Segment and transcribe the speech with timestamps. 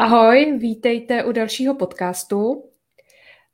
[0.00, 2.64] Ahoj, vítejte u dalšího podcastu.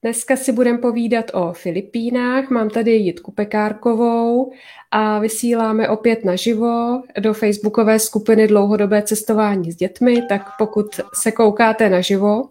[0.03, 2.51] Dneska si budeme povídat o Filipínách.
[2.51, 4.53] Mám tady Jitku Pekárkovou
[4.91, 11.91] a vysíláme opět naživo do facebookové skupiny Dlouhodobé cestování s dětmi, tak pokud se koukáte
[11.91, 12.49] naživo,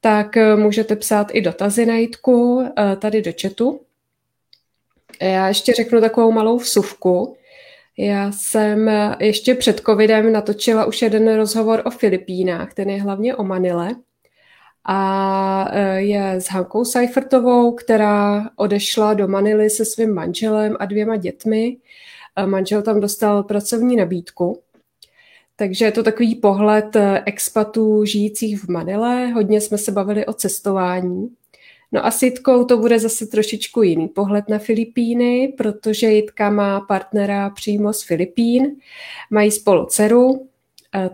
[0.00, 3.80] tak můžete psát i dotazy na Jitku eh, tady do chatu.
[5.20, 7.36] Já ještě řeknu takovou malou vsuvku.
[7.98, 8.90] Já jsem
[9.20, 13.94] ještě před covidem natočila už jeden rozhovor o Filipínách, ten je hlavně o Manile.
[14.84, 21.16] A e, je s Hankou Seifertovou, která odešla do Manily se svým manželem a dvěma
[21.16, 21.76] dětmi.
[22.46, 24.60] Manžel tam dostal pracovní nabídku.
[25.56, 29.26] Takže je to takový pohled e, expatů žijících v Manile.
[29.26, 31.28] Hodně jsme se bavili o cestování.
[31.94, 36.80] No a s Jitkou to bude zase trošičku jiný pohled na Filipíny, protože Jitka má
[36.80, 38.76] partnera přímo z Filipín,
[39.30, 40.48] mají spolu dceru,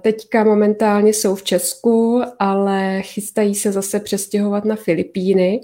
[0.00, 5.60] Teďka momentálně jsou v Česku, ale chystají se zase přestěhovat na Filipíny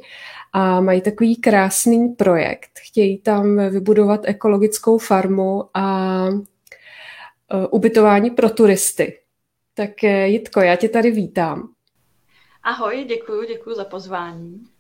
[0.53, 2.71] a mají takový krásný projekt.
[2.79, 9.19] Chtějí tam vybudovat ekologickou farmu a e, ubytování pro turisty.
[9.75, 11.69] Tak e, Jitko, já tě tady vítám.
[12.63, 14.76] Ahoj, děkuji, děkuji za pozvání.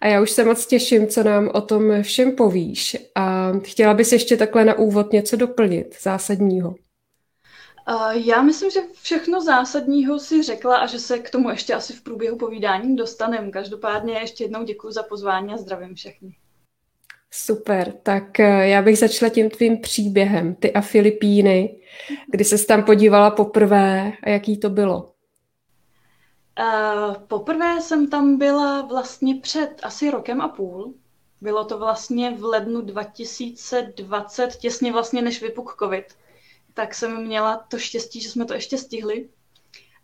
[0.00, 2.96] A já už se moc těším, co nám o tom všem povíš.
[3.14, 6.74] A chtěla bys ještě takhle na úvod něco doplnit zásadního?
[8.12, 12.02] Já myslím, že všechno zásadního si řekla a že se k tomu ještě asi v
[12.02, 13.50] průběhu povídání dostaneme.
[13.50, 16.36] Každopádně ještě jednou děkuji za pozvání a zdravím všechny.
[17.30, 21.80] Super, tak eh, já bych začala tím tvým příběhem, ty a Filipíny,
[22.30, 25.15] kdy se tam podívala poprvé a jaký to bylo?
[26.60, 30.94] Uh, poprvé jsem tam byla vlastně před asi rokem a půl.
[31.40, 36.04] Bylo to vlastně v lednu 2020, těsně vlastně než vypuk covid.
[36.74, 39.28] Tak jsem měla to štěstí, že jsme to ještě stihli.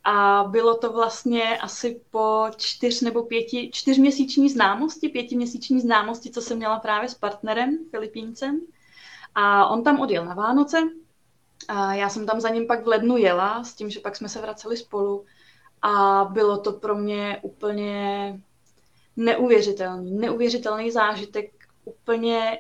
[0.05, 6.57] A bylo to vlastně asi po čtyř nebo pěti, čtyřměsíční známosti, pětiměsíční známosti, co jsem
[6.57, 8.61] měla právě s partnerem, Filipíncem.
[9.35, 10.79] A on tam odjel na Vánoce.
[11.69, 14.29] A já jsem tam za ním pak v lednu jela, s tím, že pak jsme
[14.29, 15.25] se vraceli spolu
[15.83, 18.41] a bylo to pro mě úplně
[19.17, 21.51] neuvěřitelný, neuvěřitelný zážitek,
[21.85, 22.59] úplně,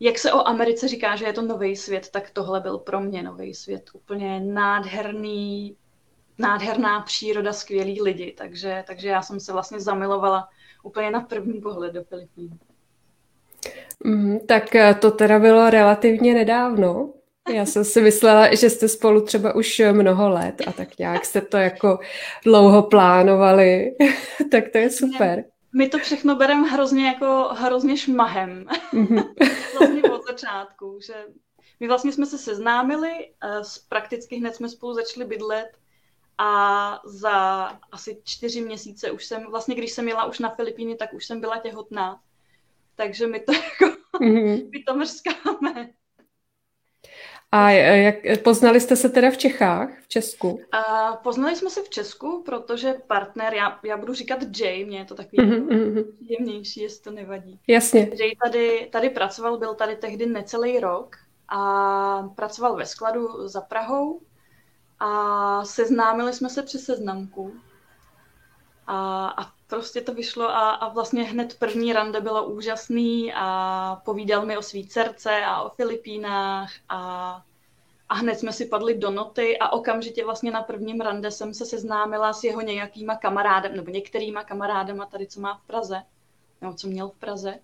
[0.00, 3.22] jak se o Americe říká, že je to nový svět, tak tohle byl pro mě
[3.22, 5.76] nový svět, úplně nádherný,
[6.38, 10.48] nádherná příroda, skvělí lidi, takže, takže já jsem se vlastně zamilovala
[10.82, 12.58] úplně na první pohled do Filipín.
[14.04, 17.12] Mm, tak eh, to teda bylo relativně nedávno.
[17.48, 21.40] Já jsem si myslela, že jste spolu třeba už mnoho let a tak nějak jste
[21.40, 21.98] to jako
[22.44, 23.96] dlouho plánovali.
[24.50, 25.44] tak to je super.
[25.74, 28.66] My to všechno bereme hrozně jako hrozně šmahem.
[28.92, 29.16] Mhm.
[29.78, 31.14] vlastně od začátku, že
[31.80, 33.10] my vlastně jsme se seznámili,
[33.62, 35.68] z prakticky hned jsme spolu začali bydlet
[36.38, 41.12] a za asi čtyři měsíce už jsem, vlastně když jsem jela už na Filipíny, tak
[41.12, 42.20] už jsem byla těhotná.
[42.96, 44.68] Takže my to jako, mm-hmm.
[44.72, 45.90] my to mrskáme.
[47.52, 50.60] A jak, poznali jste se teda v Čechách, v Česku?
[50.72, 55.04] A poznali jsme se v Česku, protože partner, já, já budu říkat Jay, mě je
[55.04, 56.04] to takový mm-hmm.
[56.20, 57.60] jemnější, jestli to nevadí.
[57.68, 58.10] Jasně.
[58.18, 61.16] Jay tady, tady pracoval, byl tady tehdy necelý rok
[61.48, 64.20] a pracoval ve skladu za Prahou
[65.00, 67.52] a seznámili jsme se přes seznamku.
[68.86, 74.46] A, a prostě to vyšlo a, a vlastně hned první rande bylo úžasný a povídal
[74.46, 77.42] mi o svý dcerce a o Filipínách a,
[78.08, 81.66] a hned jsme si padli do noty a okamžitě vlastně na prvním rande jsem se
[81.66, 86.02] seznámila s jeho nějakýma kamarádem, nebo některýma kamarádama tady, co má v Praze,
[86.60, 87.54] nebo co měl v Praze.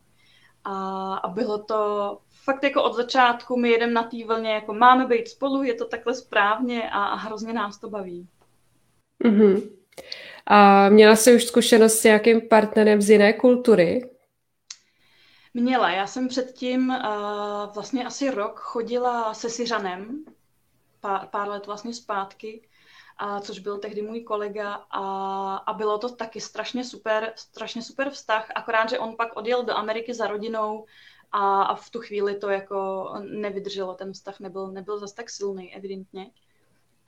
[0.64, 5.06] A, a bylo to fakt jako od začátku, my jedeme na té vlně, jako máme
[5.06, 8.28] být spolu, je to takhle správně a, a hrozně nás to baví.
[9.25, 9.78] Mm-hmm.
[10.50, 14.10] A měla jsi už zkušenost s nějakým partnerem z jiné kultury?
[15.54, 15.91] Měla.
[15.91, 20.25] Já jsem předtím uh, vlastně asi rok chodila se Syřanem,
[21.00, 22.69] pár, pár let vlastně zpátky,
[23.16, 28.11] a což byl tehdy můj kolega a, a bylo to taky strašně super, strašně super
[28.11, 30.87] vztah, akorát, že on pak odjel do Ameriky za rodinou
[31.32, 35.75] a, a v tu chvíli to jako nevydrželo, ten vztah nebyl, nebyl zase tak silný,
[35.75, 36.31] evidentně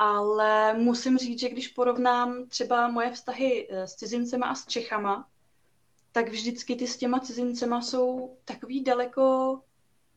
[0.03, 5.29] ale musím říct, že když porovnám třeba moje vztahy eh, s cizincema a s Čechama,
[6.13, 9.61] tak vždycky ty s těma cizincema jsou takový daleko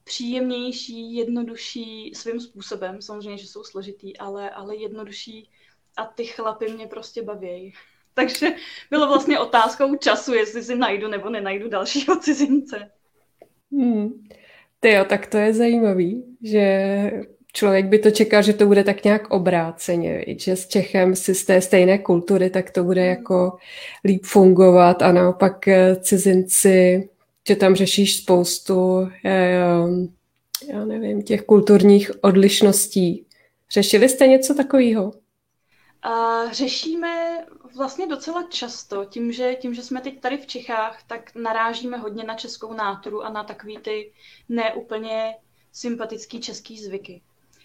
[0.04, 3.02] příjemnější, jednodušší svým způsobem.
[3.02, 5.50] Samozřejmě, že jsou složitý, ale, ale jednodušší
[5.98, 7.74] a ty chlapy mě prostě baví.
[8.14, 8.48] Takže
[8.90, 12.92] bylo vlastně otázkou času, jestli si najdu nebo nenajdu dalšího cizince.
[13.72, 14.28] Hmm.
[14.80, 16.62] Ty jo, tak to je zajímavý, že
[17.54, 21.46] člověk by to čekal, že to bude tak nějak obráceně, že s Čechem si z
[21.46, 23.58] té stejné kultury, tak to bude jako
[24.06, 27.10] líp fungovat a naopak eh, cizinci,
[27.48, 29.60] že tam řešíš spoustu, eh,
[30.74, 33.26] já nevím, těch kulturních odlišností.
[33.72, 35.14] Řešili jste něco takového?
[36.02, 37.46] A řešíme
[37.76, 42.24] vlastně docela často, tím že, tím, že jsme teď tady v Čechách, tak narážíme hodně
[42.24, 44.12] na českou náturu a na takový ty
[44.50, 45.36] neúplně
[45.72, 47.22] sympatický český zvyky.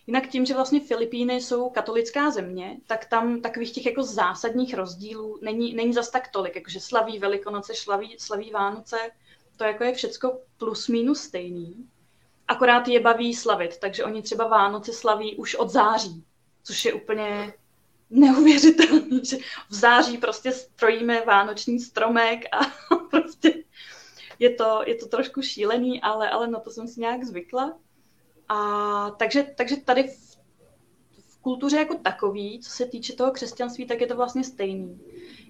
[0.08, 5.38] Jinak tím, že vlastně Filipíny jsou katolická země, tak tam takových těch jako zásadních rozdílů
[5.42, 8.96] není, není zas tak tolik, jakože slaví Velikonoce, slaví, slaví Vánoce,
[9.56, 11.88] to jako je všecko plus minus stejný.
[12.48, 16.24] Akorát je baví slavit, takže oni třeba Vánoce slaví už od září,
[16.62, 17.54] což je úplně
[18.10, 19.36] neuvěřitelný, že
[19.68, 22.58] v září prostě strojíme vánoční stromek a
[23.10, 23.54] prostě
[24.38, 27.78] je to, je to trošku šílený, ale, ale na to jsem si nějak zvykla.
[28.48, 30.38] A takže, takže tady v,
[31.28, 35.00] v kultuře jako takový, co se týče toho křesťanství, tak je to vlastně stejný.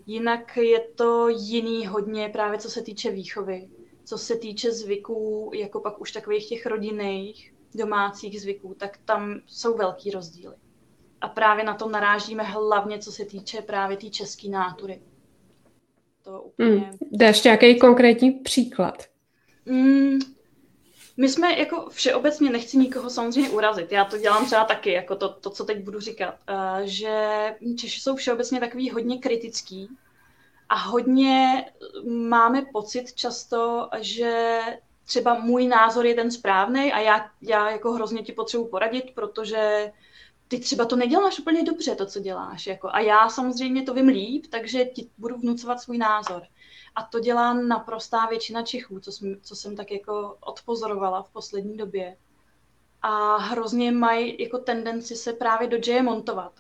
[0.07, 3.69] Jinak je to jiný hodně právě co se týče výchovy,
[4.05, 9.77] co se týče zvyků, jako pak už takových těch rodinných, domácích zvyků, tak tam jsou
[9.77, 10.55] velký rozdíly.
[11.21, 15.03] A právě na to narážíme hlavně, co se týče právě té tý české nátury.
[16.23, 16.71] To úplně...
[16.71, 16.99] Hmm.
[17.13, 19.05] Dáš nějaký konkrétní příklad?
[19.67, 20.19] Mm,
[21.19, 25.29] my jsme jako všeobecně, nechci nikoho samozřejmě urazit, já to dělám třeba taky, jako to,
[25.29, 29.89] to co teď budu říkat, uh, že Češi jsou všeobecně takový hodně kritický
[30.69, 31.65] a hodně
[32.05, 34.61] máme pocit často, že
[35.05, 39.93] třeba můj názor je ten správný a já, já jako hrozně ti potřebuji poradit, protože
[40.49, 42.67] ty třeba to neděláš úplně dobře, to, co děláš.
[42.67, 42.89] Jako.
[42.93, 46.43] A já samozřejmě to vím líp, takže ti budu vnucovat svůj názor.
[46.99, 51.77] A to dělá naprostá většina Čechů, co jsem, co jsem tak jako odpozorovala v poslední
[51.77, 52.17] době.
[53.03, 56.53] A hrozně mají jako tendenci se právě do džeje montovat.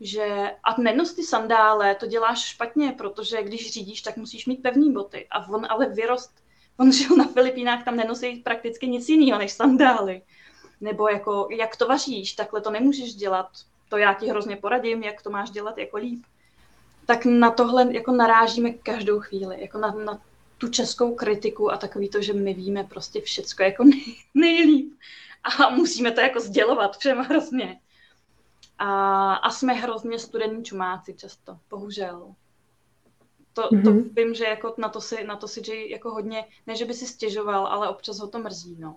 [0.00, 4.92] Že a nenos ty sandále, to děláš špatně, protože když řídíš, tak musíš mít pevné
[4.92, 5.26] boty.
[5.30, 6.32] A on ale vyrost,
[6.76, 10.22] on žil na Filipínách, tam nenosí prakticky nic jiného než sandály.
[10.80, 13.48] Nebo jako, jak to vaříš, takhle to nemůžeš dělat.
[13.88, 16.24] To já ti hrozně poradím, jak to máš dělat jako líp
[17.12, 20.22] tak na tohle jako narážíme každou chvíli, jako na, na
[20.58, 24.92] tu českou kritiku a takový to, že my víme prostě všecko jako nej, nejlíp
[25.44, 27.80] a musíme to jako sdělovat všem hrozně.
[28.78, 32.34] A, a jsme hrozně studení čumáci často, bohužel.
[33.52, 33.84] To, mm-hmm.
[33.84, 34.08] to mhm.
[34.16, 36.94] vím, že jako na to si, na to si Jay jako hodně, ne že by
[36.94, 38.96] si stěžoval, ale občas ho to mrzí, no.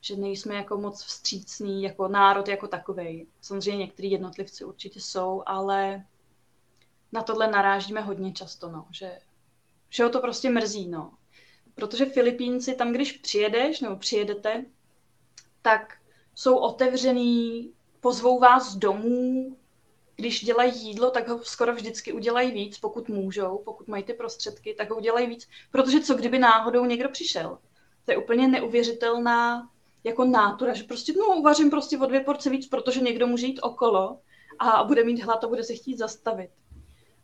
[0.00, 3.26] Že nejsme jako moc vstřícný jako národ jako takovej.
[3.40, 6.04] Samozřejmě některý jednotlivci určitě jsou, ale
[7.12, 9.18] na tohle narážíme hodně často, no, že,
[9.90, 11.12] že ho to prostě mrzí, no.
[11.74, 14.64] Protože Filipínci tam, když přijedeš nebo přijedete,
[15.62, 15.96] tak
[16.34, 19.56] jsou otevřený, pozvou vás domů,
[20.16, 24.74] když dělají jídlo, tak ho skoro vždycky udělají víc, pokud můžou, pokud mají ty prostředky,
[24.74, 27.58] tak ho udělají víc, protože co kdyby náhodou někdo přišel.
[28.04, 29.70] To je úplně neuvěřitelná
[30.04, 33.60] jako nátura, že prostě no, uvařím prostě o dvě porce víc, protože někdo může jít
[33.62, 34.18] okolo
[34.58, 36.50] a bude mít hlad a bude se chtít zastavit.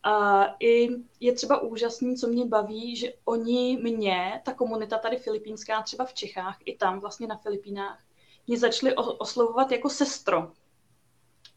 [0.02, 0.88] A i
[1.20, 6.14] je třeba úžasný, co mě baví, že oni mě, ta komunita tady filipínská, třeba v
[6.14, 8.04] Čechách, i tam vlastně na Filipínách,
[8.46, 10.52] mě začali oslovovat jako sestro.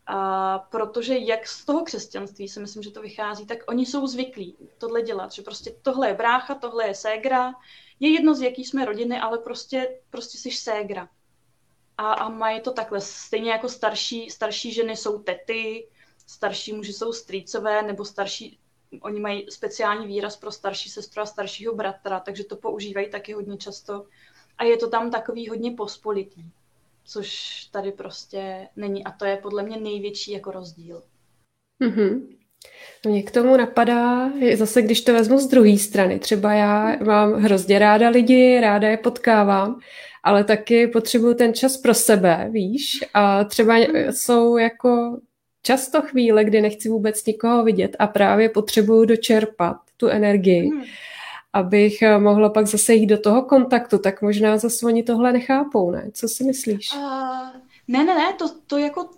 [0.06, 4.58] A protože jak z toho křesťanství si myslím, že to vychází, tak oni jsou zvyklí
[4.78, 7.54] tohle dělat, že prostě tohle je brácha, tohle je ségra,
[8.00, 11.10] je jedno z jaký jsme rodiny, ale prostě, prostě jsi ségra.
[11.98, 15.88] A, a mají to takhle, stejně jako starší, starší ženy jsou tety,
[16.32, 18.60] starší muži jsou strýcové nebo starší,
[19.02, 23.58] oni mají speciální výraz pro starší sestru a staršího bratra, takže to používají taky hodně
[23.58, 24.06] často.
[24.58, 26.44] A je to tam takový hodně pospolitý,
[27.06, 29.04] což tady prostě není.
[29.04, 31.04] A to je podle mě největší jako rozdíl.
[31.84, 32.22] Mm-hmm.
[33.06, 37.80] Mě k tomu napadá, zase když to vezmu z druhé strany, třeba já mám hrozně
[37.80, 39.80] ráda lidi, ráda je potkávám,
[40.24, 43.78] ale taky potřebuju ten čas pro sebe, víš, a třeba
[44.12, 45.20] jsou jako
[45.62, 50.84] často chvíle, kdy nechci vůbec nikoho vidět a právě potřebuju dočerpat tu energii, hmm.
[51.54, 55.92] abych eh, mohla pak zase jít do toho kontaktu, tak možná zase oni tohle nechápou,
[55.92, 56.10] ne?
[56.14, 56.90] Co si myslíš?
[56.96, 59.10] Uh, ne, ne, ne, to, to jako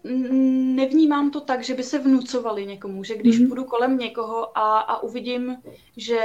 [0.75, 3.47] nevnímám to tak, že by se vnucovali někomu, že když mm-hmm.
[3.47, 5.57] půjdu kolem někoho a, a uvidím,
[5.97, 6.19] že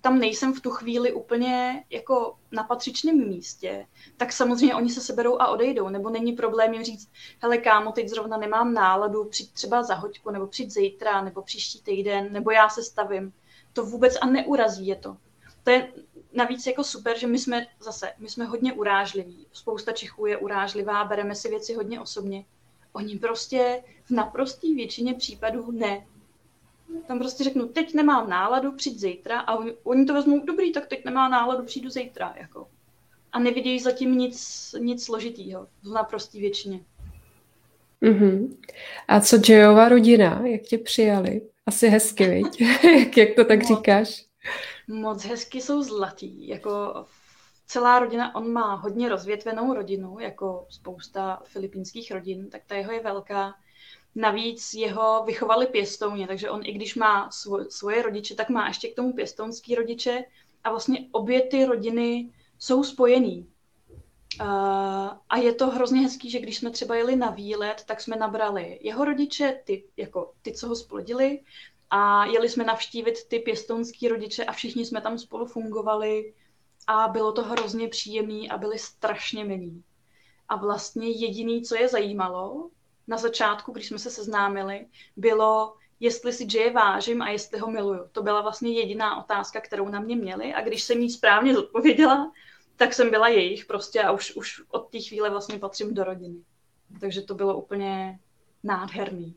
[0.00, 5.40] tam nejsem v tu chvíli úplně jako na patřičném místě, tak samozřejmě oni se seberou
[5.40, 7.10] a odejdou, nebo není problém jim říct,
[7.42, 11.82] hele kámo, teď zrovna nemám náladu, přijď třeba za hoďku, nebo přijď zítra, nebo příští
[11.82, 13.32] týden, nebo já se stavím.
[13.72, 15.16] To vůbec a neurazí je to.
[15.64, 15.92] To je
[16.32, 19.46] navíc jako super, že my jsme zase, my jsme hodně urážliví.
[19.52, 22.44] Spousta Čechů je urážlivá, bereme si věci hodně osobně.
[22.92, 26.06] Oni prostě v naprosté většině případů ne.
[27.06, 30.86] Tam prostě řeknu, teď nemám náladu, přijď zítra a oni, oni to vezmou, dobrý, tak
[30.86, 32.34] teď nemá náladu, přijdu zítra.
[32.36, 32.68] Jako.
[33.32, 36.80] A nevidějí zatím nic, nic složitýho v naprosté většině.
[38.02, 38.56] Mm-hmm.
[39.08, 41.42] A co Jayova rodina, jak tě přijali?
[41.66, 42.60] Asi hezky, viď?
[42.98, 44.24] jak, jak to tak moc, říkáš?
[44.90, 46.48] Moc hezky jsou zlatý.
[46.48, 47.04] Jako
[47.66, 53.00] celá rodina, on má hodně rozvětvenou rodinu, jako spousta filipínských rodin, tak ta jeho je
[53.00, 53.54] velká.
[54.14, 58.88] Navíc jeho vychovali pěstouně, takže on i když má svoj, svoje rodiče, tak má ještě
[58.88, 60.24] k tomu pěstounský rodiče
[60.64, 63.46] a vlastně obě ty rodiny jsou spojený.
[64.40, 64.46] Uh,
[65.28, 68.78] a je to hrozně hezký, že když jsme třeba jeli na výlet, tak jsme nabrali
[68.82, 71.40] jeho rodiče, ty, jako ty, co ho splodili,
[71.90, 76.34] a jeli jsme navštívit ty pěstounský rodiče a všichni jsme tam spolu fungovali
[76.86, 79.84] a bylo to hrozně příjemný a byli strašně milí.
[80.48, 82.70] A vlastně jediný, co je zajímalo
[83.06, 88.08] na začátku, když jsme se seznámili, bylo, jestli si Jay vážím a jestli ho miluju.
[88.12, 92.32] To byla vlastně jediná otázka, kterou na mě měli a když jsem jí správně zodpověděla,
[92.76, 96.44] tak jsem byla jejich prostě a už, už od té chvíle vlastně patřím do rodiny.
[97.00, 98.18] Takže to bylo úplně
[98.62, 99.34] nádherný.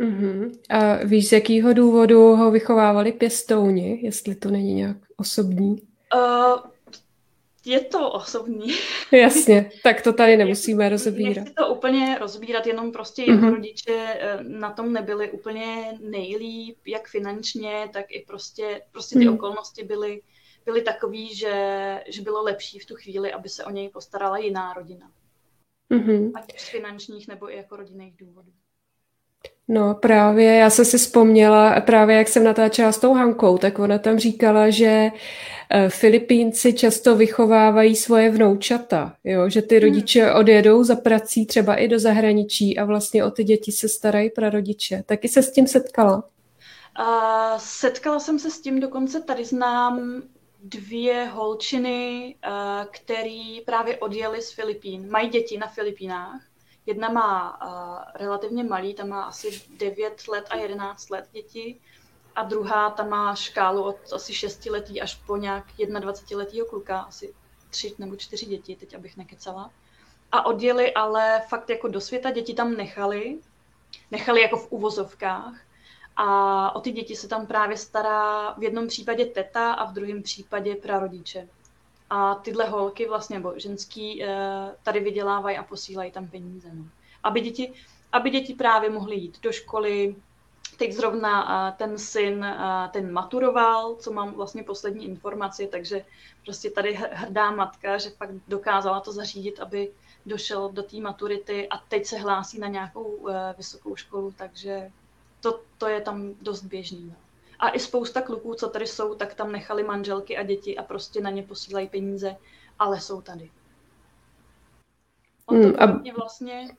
[0.00, 0.58] Uh-huh.
[0.68, 5.82] A víš, z jakého důvodu ho vychovávali pěstouni, jestli to není nějak osobní?
[6.14, 6.70] Uh,
[7.64, 8.66] je to osobní.
[9.12, 11.36] Jasně, tak to tady nemusíme rozebírat.
[11.36, 13.54] Nechci to úplně rozbírat, jenom prostě jeho uh-huh.
[13.54, 19.34] rodiče eh, na tom nebyli úplně nejlíp, jak finančně, tak i prostě, prostě ty uh-huh.
[19.34, 20.22] okolnosti byly,
[20.64, 21.54] byly takový, že,
[22.08, 25.10] že bylo lepší v tu chvíli, aby se o něj postarala jiná rodina.
[25.90, 26.32] Uh-huh.
[26.34, 28.52] Ať z finančních nebo i jako rodinných důvodů.
[29.70, 33.98] No právě, já jsem si vzpomněla, právě jak jsem natáčela s tou Hankou, tak ona
[33.98, 35.10] tam říkala, že
[35.70, 39.48] eh, Filipínci často vychovávají svoje vnoučata, jo?
[39.48, 39.88] že ty hmm.
[39.88, 44.30] rodiče odjedou za prací třeba i do zahraničí a vlastně o ty děti se starají
[44.30, 45.02] prarodiče.
[45.06, 46.24] Taky se s tím setkala?
[47.00, 50.22] Uh, setkala jsem se s tím, dokonce tady znám
[50.62, 55.10] dvě holčiny, uh, který právě odjeli z Filipín.
[55.10, 56.47] Mají děti na Filipínách
[56.88, 61.80] Jedna má uh, relativně malý, ta má asi 9 let a 11 let děti
[62.34, 65.64] a druhá ta má škálu od asi 6 letý až po nějak
[66.00, 67.34] 21 letýho kluka, asi
[67.70, 69.70] 3 nebo 4 děti, teď abych nekecala.
[70.32, 73.38] A odjeli ale fakt jako do světa, děti tam nechali,
[74.10, 75.54] nechali jako v uvozovkách
[76.16, 80.22] a o ty děti se tam právě stará v jednom případě teta a v druhém
[80.22, 81.48] případě prarodiče.
[82.10, 86.68] A tyhle holky vlastně, nebo ženský, eh, tady vydělávají a posílají tam peníze.
[86.72, 86.84] No.
[87.22, 87.72] Aby, děti,
[88.12, 90.16] aby děti právě mohly jít do školy.
[90.76, 96.04] Teď zrovna eh, ten syn, eh, ten maturoval, co mám vlastně poslední informaci, takže
[96.44, 99.90] prostě tady hrdá matka, že fakt dokázala to zařídit, aby
[100.26, 104.90] došel do té maturity a teď se hlásí na nějakou vysokou školu, takže
[105.40, 107.04] to, to je tam dost běžný.
[107.04, 107.27] No.
[107.58, 111.20] A i spousta kluků, co tady jsou, tak tam nechali manželky a děti a prostě
[111.20, 112.36] na ně posílají peníze,
[112.78, 113.50] ale jsou tady.
[115.46, 116.14] On to hmm, a...
[116.16, 116.76] vlastně,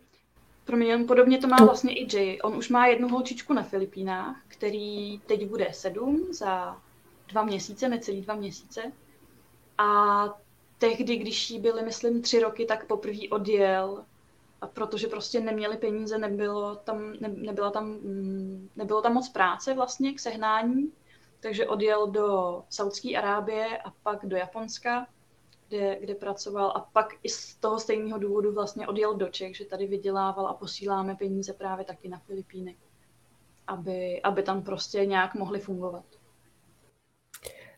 [0.65, 2.39] pro mě podobně to má vlastně i Jay.
[2.43, 6.81] On už má jednu holčičku na Filipínách, který teď bude sedm za
[7.27, 8.91] dva měsíce, necelý dva měsíce.
[9.77, 10.23] A
[10.77, 14.05] tehdy, když jí byly, myslím, tři roky, tak poprvé odjel
[14.61, 19.73] a protože prostě neměli peníze, nebylo tam, ne, nebyla tam, mm, nebylo tam moc práce
[19.73, 20.91] vlastně k sehnání,
[21.39, 25.07] takže odjel do Saudské Arábie a pak do Japonska,
[25.67, 29.65] kde, kde pracoval a pak i z toho stejného důvodu vlastně odjel do Čech, že
[29.65, 32.75] tady vydělával a posíláme peníze právě taky na Filipíny,
[33.67, 36.05] aby, aby tam prostě nějak mohli fungovat.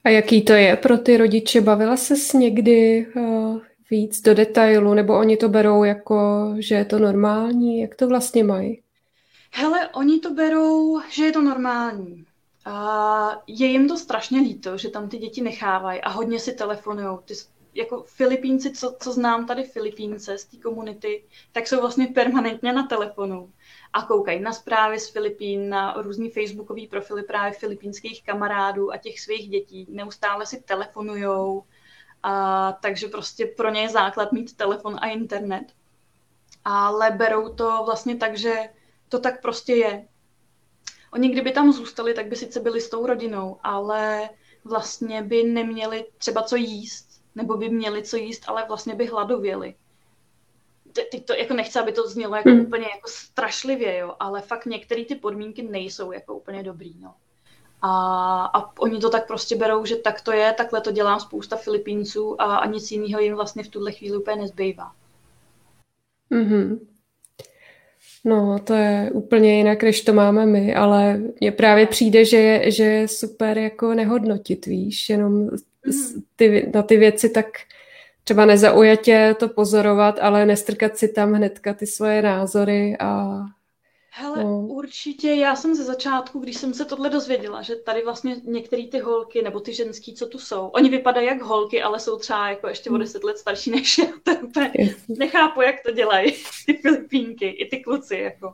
[0.03, 1.61] A jaký to je pro ty rodiče?
[1.61, 3.61] Bavila se s někdy uh,
[3.91, 7.81] víc do detailu, nebo oni to berou jako, že je to normální?
[7.81, 8.81] Jak to vlastně mají?
[9.53, 12.25] Hele, oni to berou, že je to normální.
[12.65, 17.17] A je jim to strašně líto, že tam ty děti nechávají a hodně si telefonují.
[17.25, 17.33] Ty,
[17.73, 22.87] jako Filipínci, co, co znám tady Filipínce z té komunity, tak jsou vlastně permanentně na
[22.87, 23.51] telefonu
[23.93, 29.19] a koukají na zprávy z Filipín, na různý facebookové profily právě filipínských kamarádů a těch
[29.19, 29.87] svých dětí.
[29.89, 31.63] Neustále si telefonujou,
[32.23, 35.65] a, takže prostě pro ně je základ mít telefon a internet.
[36.65, 38.55] Ale berou to vlastně tak, že
[39.09, 40.07] to tak prostě je.
[41.13, 44.29] Oni kdyby tam zůstali, tak by sice byli s tou rodinou, ale
[44.63, 49.75] vlastně by neměli třeba co jíst, nebo by měli co jíst, ale vlastně by hladověli.
[50.93, 52.61] Teď to jako nechci, aby to znělo jako hmm.
[52.61, 57.15] úplně jako strašlivě, jo, ale fakt některé ty podmínky nejsou jako úplně dobrý, no.
[57.81, 61.55] A, a oni to tak prostě berou, že tak to je, takhle to dělá spousta
[61.55, 64.91] Filipínců a, a nic jiného jim vlastně v tuhle chvíli úplně nezbývá.
[66.31, 66.79] Mm-hmm.
[68.25, 72.71] No, to je úplně jinak, než to máme my, ale mně právě přijde, že je,
[72.71, 75.51] že je super jako nehodnotit, víš, jenom mm.
[76.35, 77.45] ty, na ty věci tak
[78.23, 83.39] třeba nezaujatě to pozorovat, ale nestrkat si tam hnedka ty svoje názory a
[84.13, 84.59] Hele, no.
[84.59, 88.99] určitě, já jsem ze začátku, když jsem se tohle dozvěděla, že tady vlastně některé ty
[88.99, 92.67] holky, nebo ty ženský, co tu jsou, oni vypadají jak holky, ale jsou třeba jako
[92.67, 93.01] ještě o hmm.
[93.01, 94.05] deset let starší než já.
[94.23, 94.71] To úplně
[95.07, 96.31] nechápu, jak to dělají
[96.65, 98.53] ty Filipínky, i ty kluci, jako.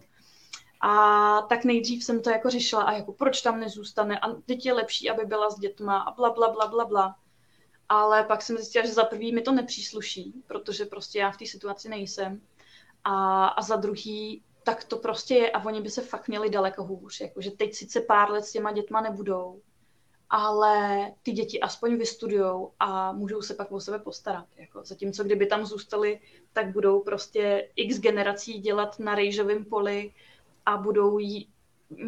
[0.82, 4.74] A tak nejdřív jsem to jako řešila, a jako proč tam nezůstane, a teď je
[4.74, 7.16] lepší, aby byla s dětma, a bla, bla, bla, bla, bla.
[7.90, 11.46] Ale pak jsem zjistila, že za prvý mi to nepřísluší, protože prostě já v té
[11.46, 12.42] situaci nejsem.
[13.04, 16.84] A, a za druhý tak to prostě je a oni by se fakt měli daleko
[16.84, 17.22] hůř.
[17.22, 19.62] Jakože teď sice pár let s těma dětma nebudou,
[20.30, 24.46] ale ty děti aspoň vystudujou a můžou se pak o sebe postarat.
[24.56, 24.84] Jako.
[24.84, 26.20] Zatímco kdyby tam zůstali,
[26.54, 30.14] tak budou prostě x generací dělat na rejžovém poli
[30.66, 31.50] a budou jí,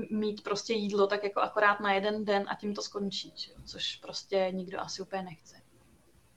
[0.10, 3.52] mít prostě jídlo tak jako akorát na jeden den a tím to skončí, že?
[3.66, 5.56] což prostě nikdo asi úplně nechce.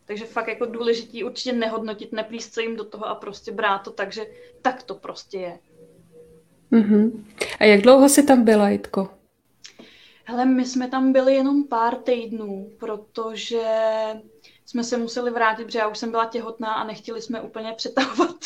[0.05, 3.91] Takže fakt jako důležitý určitě nehodnotit, neplíst se jim do toho a prostě brát to
[3.91, 4.27] tak, že
[4.63, 5.59] tak to prostě je.
[6.73, 7.25] Mm-hmm.
[7.61, 9.11] A jak dlouho jsi tam byla, Jitko?
[10.25, 13.63] Hele, my jsme tam byli jenom pár týdnů, protože
[14.67, 18.37] jsme se museli vrátit, protože já už jsem byla těhotná a nechtěli jsme úplně přetahovat.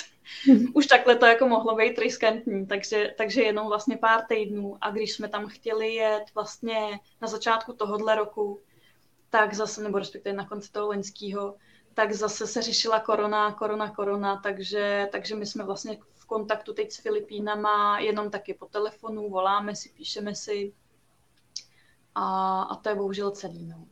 [0.48, 0.70] Mm-hmm.
[0.74, 4.76] Už takhle to jako mohlo být riskantní, takže, takže jenom vlastně pár týdnů.
[4.80, 8.60] A když jsme tam chtěli jet vlastně na začátku tohohle roku,
[9.30, 11.54] tak zase, nebo respektive na konci toho loňského,
[11.94, 16.96] tak zase se řešila korona, korona, korona, takže, takže my jsme vlastně kontaktu teď s
[16.96, 20.72] Filipínama, jenom taky po telefonu, voláme si, píšeme si
[22.14, 23.66] a, a to je bohužel celý.
[23.66, 23.86] No.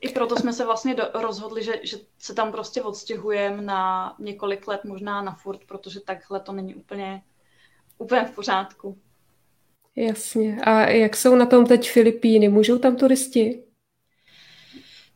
[0.00, 4.68] I proto jsme se vlastně do, rozhodli, že, že se tam prostě odstěhujeme na několik
[4.68, 7.22] let, možná na furt, protože takhle to není úplně,
[7.98, 8.98] úplně v pořádku.
[9.96, 10.60] Jasně.
[10.64, 12.48] A jak jsou na tom teď Filipíny?
[12.48, 13.62] Můžou tam turisti?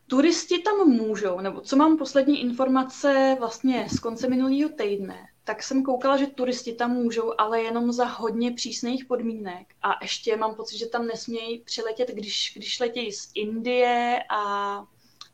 [0.06, 5.82] Turisti tam můžou, nebo co mám poslední informace vlastně z konce minulého týdne, tak jsem
[5.82, 9.66] koukala, že turisti tam můžou, ale jenom za hodně přísných podmínek.
[9.82, 14.42] A ještě mám pocit, že tam nesmějí přiletět, když, když letějí z Indie a,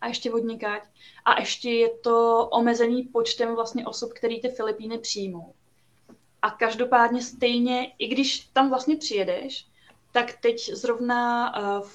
[0.00, 0.82] a ještě vodníkať.
[1.24, 5.54] A ještě je to omezený počtem vlastně osob, který ty Filipíny přijmou.
[6.42, 9.66] A každopádně stejně, i když tam vlastně přijedeš,
[10.12, 11.88] tak teď zrovna uh,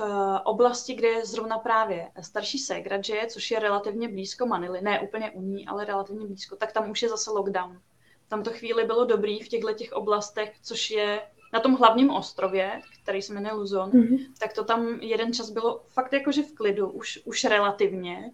[0.00, 5.00] v oblasti, kde je zrovna právě starší ségra, je, což je relativně blízko Manily, ne
[5.00, 7.80] úplně u ní, ale relativně blízko, tak tam už je zase lockdown.
[8.28, 12.80] Tam to chvíli bylo dobrý v těchto těch oblastech, což je na tom hlavním ostrově,
[13.02, 14.26] který se jmenuje Luzon, mm-hmm.
[14.38, 18.32] tak to tam jeden čas bylo fakt jakože v klidu, už, už relativně,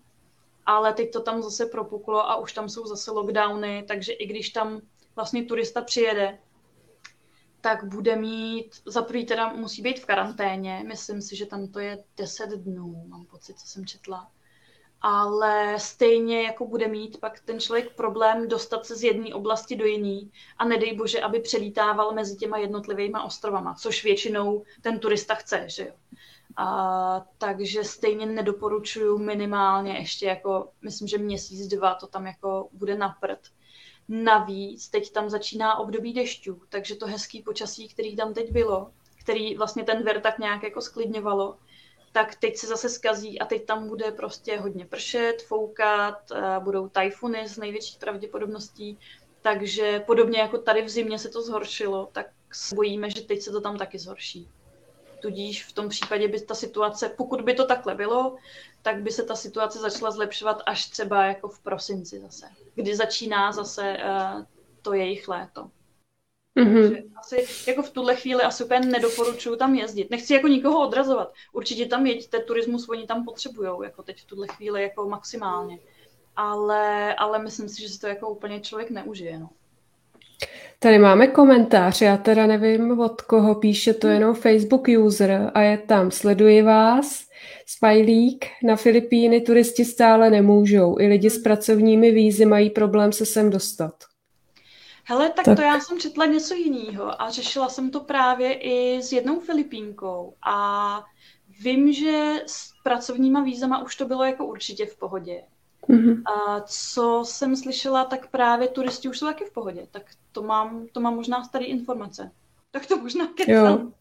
[0.67, 4.51] ale teď to tam zase propuklo a už tam jsou zase lockdowny, takže i když
[4.51, 4.81] tam
[5.17, 6.39] vlastně turista přijede,
[7.67, 11.81] tak bude mít, za prvý teda musí být v karanténě, myslím si, že tam to
[11.81, 14.31] je 10 dnů, mám pocit, co jsem četla.
[15.01, 19.85] Ale stejně jako bude mít pak ten člověk problém dostat se z jedné oblasti do
[19.85, 25.65] jiné a nedej bože, aby přelítával mezi těma jednotlivými ostrovama, což většinou ten turista chce,
[25.67, 25.95] že jo.
[26.57, 32.99] A, takže stejně nedoporučuju minimálně ještě jako, myslím, že měsíc, dva to tam jako bude
[32.99, 33.56] na prd
[34.09, 38.91] Navíc teď tam začíná období dešťů, takže to hezký počasí, který tam teď bylo,
[39.21, 41.59] který vlastně ten ver tak nějak jako sklidňovalo,
[42.13, 47.49] tak teď se zase skazí a teď tam bude prostě hodně pršet, foukat, budou tajfuny
[47.49, 48.99] s největší pravděpodobností,
[49.43, 53.51] takže podobně jako tady v zimě se to zhoršilo, tak se bojíme, že teď se
[53.51, 54.49] to tam taky zhorší.
[55.23, 58.37] Tudíž v tom případě by ta situace, pokud by to takhle bylo,
[58.83, 63.53] tak by se ta situace začala zlepšovat až třeba jako v prosinci zase, kdy začíná
[63.53, 64.43] zase uh,
[64.83, 65.71] to jejich léto.
[66.57, 67.11] Mm-hmm.
[67.17, 70.11] asi jako v tuhle chvíli asi úplně nedoporučuju tam jezdit.
[70.11, 71.33] Nechci jako nikoho odrazovat.
[71.53, 75.79] Určitě tam jeďte, turismus oni tam potřebují, jako teď v tuhle chvíli jako maximálně.
[76.37, 79.39] Ale, ale myslím si, že si to jako úplně člověk neužije.
[79.39, 79.51] No.
[80.79, 85.79] Tady máme komentář, já teda nevím od koho píše, to jenom Facebook user a je
[85.79, 87.27] tam, sleduji vás,
[87.67, 93.51] Smajlík, na Filipíny turisti stále nemůžou, i lidi s pracovními vízy mají problém se sem
[93.51, 93.95] dostat.
[95.05, 99.03] Hele, tak, tak to já jsem četla něco jiného a řešila jsem to právě i
[99.03, 101.01] s jednou Filipínkou a
[101.63, 105.43] vím, že s pracovníma vízama už to bylo jako určitě v pohodě.
[105.89, 106.23] Mm-hmm.
[106.27, 109.87] A co jsem slyšela, tak právě turisti už jsou taky v pohodě.
[109.91, 110.03] Tak
[110.37, 112.31] to mám, to mám možná starý informace.
[112.71, 113.93] Tak to možná kecám.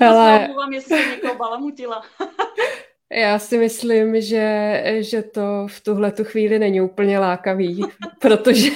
[0.00, 0.48] Ale...
[0.56, 2.02] vám, jestli někoho balamutila.
[3.12, 7.84] Já si myslím, že, že to v tuhle tu chvíli není úplně lákavý,
[8.20, 8.70] protože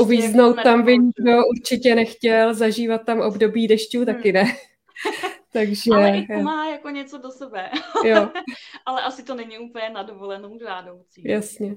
[0.00, 4.06] uvíznout tam by nikdo určitě nechtěl, zažívat tam období dešťů hmm.
[4.06, 4.44] taky ne.
[5.52, 7.70] Takže, Ale i to má jako něco do sebe.
[8.04, 8.28] Jo.
[8.86, 11.22] Ale asi to není úplně na dovolenou žádoucí.
[11.28, 11.76] Jasně.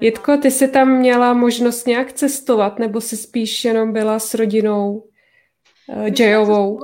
[0.00, 5.08] Jitko, ty jsi tam měla možnost nějak cestovat, nebo jsi spíš jenom byla s rodinou
[5.88, 6.80] uh, Jayovou?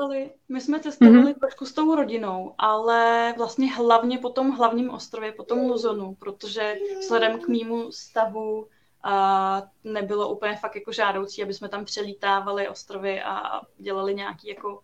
[0.49, 1.39] My jsme cestovali mm-hmm.
[1.39, 6.77] trošku s tou rodinou, ale vlastně hlavně po tom hlavním ostrově, po tom Luzonu, protože
[7.01, 8.67] vzhledem k mýmu stavu
[9.03, 14.81] a nebylo úplně fakt jako žádoucí, aby jsme tam přelítávali ostrovy a dělali nějaký jako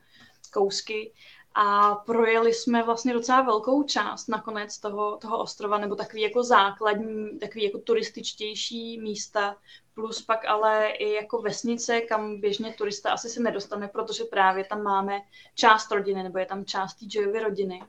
[0.52, 1.12] kousky
[1.59, 7.38] a projeli jsme vlastně docela velkou část nakonec toho, toho ostrova, nebo takový jako základní,
[7.38, 9.57] takový jako turističtější místa,
[9.95, 14.83] plus pak ale i jako vesnice, kam běžně turista asi se nedostane, protože právě tam
[14.83, 15.21] máme
[15.55, 17.83] část rodiny, nebo je tam část té rodiny.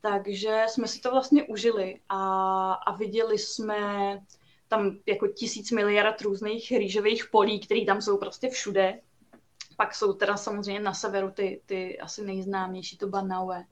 [0.00, 3.78] Takže jsme si to vlastně užili a, a viděli jsme
[4.68, 9.00] tam jako tisíc miliard různých rýžových polí, které tam jsou prostě všude.
[9.76, 13.64] Pak jsou teda samozřejmě na severu ty, ty asi nejznámější, to Banaue.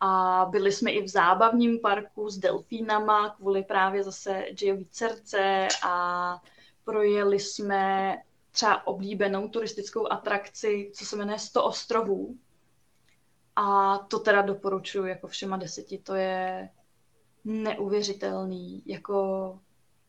[0.00, 6.36] A byli jsme i v zábavním parku s delfínama kvůli právě zase Jayový dcerce a
[6.84, 8.16] projeli jsme
[8.50, 12.36] třeba oblíbenou turistickou atrakci, co se jmenuje 100 ostrovů.
[13.56, 15.98] A to teda doporučuji jako všema deseti.
[15.98, 16.68] To je
[17.44, 18.82] neuvěřitelný.
[18.86, 19.58] Jako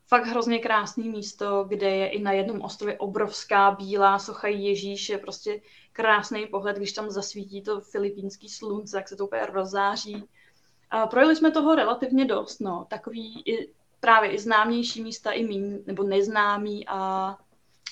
[0.08, 5.62] fakt hrozně krásný místo, kde je i na jednom ostrově obrovská bílá socha Ježíše, prostě
[5.92, 10.24] krásný pohled, když tam zasvítí to filipínský slunce, jak se to úplně rozáří.
[10.90, 15.80] A projeli jsme toho relativně dost, no, takový i, právě i známější místa, i míň,
[15.86, 16.88] nebo neznámý.
[16.88, 17.38] A,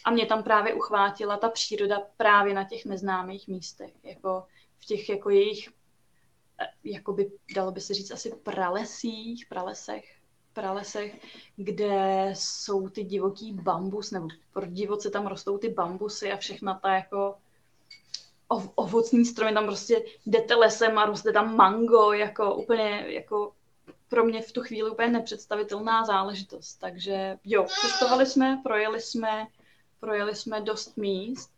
[0.06, 4.46] a mě tam právě uchvátila ta příroda právě na těch neznámých místech, jako
[4.80, 5.70] v těch jako jejich,
[6.62, 10.16] eh, jakoby, dalo by se říct asi pralesích, pralesech,
[10.56, 11.22] pralesech,
[11.56, 16.96] kde jsou ty divoký bambus, nebo pro divoce tam rostou ty bambusy a všechna ta
[16.96, 17.36] jako
[18.76, 23.52] ovocní stromy, tam prostě jdete lesem a roste tam mango, jako úplně jako
[24.08, 26.76] pro mě v tu chvíli úplně nepředstavitelná záležitost.
[26.76, 29.48] Takže jo, cestovali jsme, projeli jsme,
[30.00, 31.52] projeli jsme dost míst,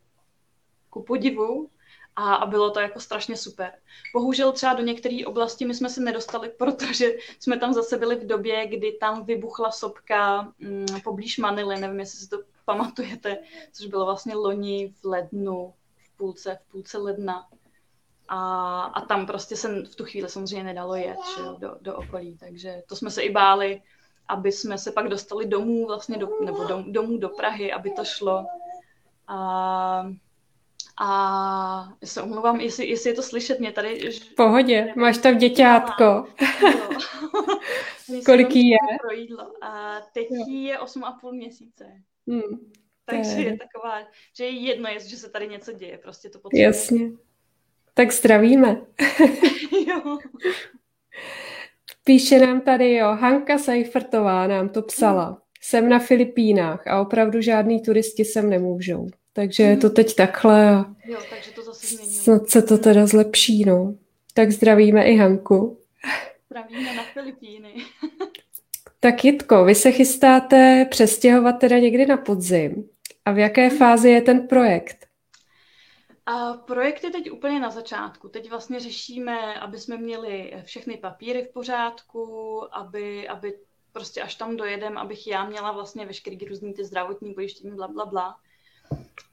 [0.89, 1.69] ku podivu,
[2.17, 3.71] a, a bylo to jako strašně super.
[4.13, 8.27] Bohužel třeba do některé oblasti my jsme se nedostali, protože jsme tam zase byli v
[8.27, 13.37] době, kdy tam vybuchla sopka mm, poblíž Manily, nevím, jestli si to pamatujete,
[13.71, 17.47] což bylo vlastně loni v lednu, v půlce, v půlce ledna.
[18.27, 22.37] A, a tam prostě se v tu chvíli samozřejmě nedalo jet že do, do okolí,
[22.37, 23.81] takže to jsme se i báli,
[24.27, 28.05] aby jsme se pak dostali domů vlastně do, nebo dom, domů do Prahy, aby to
[28.05, 28.45] šlo.
[29.27, 30.11] A
[30.99, 34.11] a já se omlouvám, jestli, jestli je to slyšet mě tady.
[34.11, 36.25] V pohodě, máš tam děťátko.
[38.25, 38.77] Kolik jí je?
[39.01, 39.63] Pro jídlo.
[39.63, 41.85] A teď jí je 8,5 měsíce.
[42.27, 42.71] Hmm.
[43.05, 43.45] Takže je.
[43.45, 43.99] je taková,
[44.37, 46.65] že je jedno, jestli se tady něco děje, prostě to potřebuje.
[46.65, 47.11] Jasně.
[47.93, 48.81] Tak zdravíme.
[49.87, 50.17] jo.
[52.03, 55.41] Píše nám tady, jo, Hanka Seifertová nám to psala.
[55.61, 59.07] Jsem na Filipínách a opravdu žádný turisti sem nemůžou.
[59.37, 63.65] Takže je to teď takhle a jo, takže to zase snad se to teda zlepší,
[63.65, 63.95] no.
[64.33, 65.81] Tak zdravíme i Hanku.
[66.45, 67.73] Zdravíme na Filipíny.
[68.99, 72.89] tak Jitko, vy se chystáte přestěhovat teda někdy na podzim.
[73.25, 75.07] A v jaké fázi je ten projekt?
[76.25, 78.29] A projekt je teď úplně na začátku.
[78.29, 83.53] Teď vlastně řešíme, aby jsme měli všechny papíry v pořádku, aby, aby
[83.91, 88.05] prostě až tam dojedem, abych já měla vlastně veškerý různý ty zdravotní pojištění, bla, bla,
[88.05, 88.35] bla.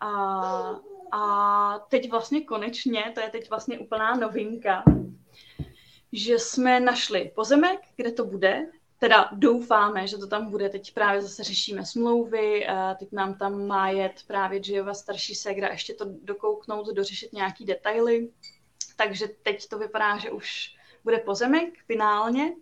[0.01, 0.11] A,
[1.13, 4.85] a teď vlastně konečně, to je teď vlastně úplná novinka,
[6.13, 8.67] že jsme našli pozemek, kde to bude,
[8.99, 12.67] teda doufáme, že to tam bude, teď právě zase řešíme smlouvy,
[12.99, 18.31] teď nám tam má jet právě Giova starší segra ještě to dokouknout, dořešit nějaký detaily,
[18.97, 22.53] takže teď to vypadá, že už bude pozemek finálně,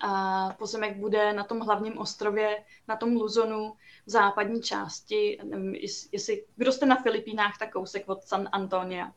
[0.00, 3.74] a pozemek bude na tom hlavním ostrově, na tom Luzonu,
[4.06, 5.74] v západní části, nevím,
[6.12, 9.12] jestli, kdo jste na Filipínách, tak kousek od San Antonia,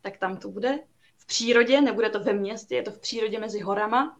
[0.00, 0.78] tak tam to bude.
[1.16, 4.18] V přírodě, nebude to ve městě, je to v přírodě mezi horama.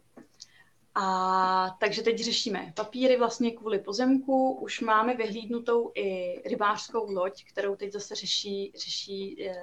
[0.95, 7.77] A takže teď řešíme papíry vlastně kvůli pozemku, už máme vyhlídnutou i rybářskou loď, kterou
[7.77, 9.57] teď zase řeší, řeší e,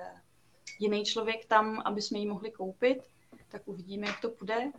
[0.80, 2.98] jiný člověk tam, aby jsme ji mohli koupit,
[3.48, 4.72] tak uvidíme, jak to půjde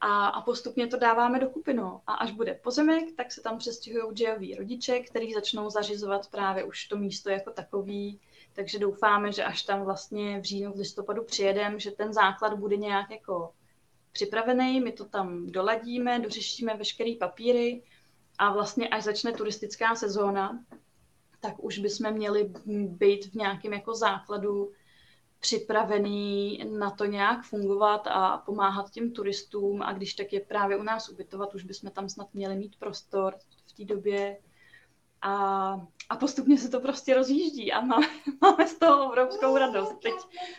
[0.00, 2.00] a, a postupně to dáváme do kupinu.
[2.06, 6.86] A až bude pozemek, tak se tam přestěhují Jayoví rodiče, kteří začnou zařizovat právě už
[6.86, 8.20] to místo jako takový.
[8.52, 12.76] Takže doufáme, že až tam vlastně v říjnu, v listopadu přijedem, že ten základ bude
[12.76, 13.52] nějak jako
[14.12, 17.82] připravený, my to tam doladíme, dořešíme veškeré papíry
[18.38, 20.64] a vlastně až začne turistická sezóna,
[21.40, 24.72] tak už bychom měli být v nějakém jako základu
[25.40, 30.82] připravený na to nějak fungovat a pomáhat těm turistům a když tak je právě u
[30.82, 33.34] nás ubytovat, už bychom tam snad měli mít prostor
[33.66, 34.36] v té době
[35.22, 35.32] a,
[36.08, 38.06] a postupně se to prostě rozjíždí a máme,
[38.40, 39.98] máme z toho obrovskou radost.
[40.02, 40.14] Teď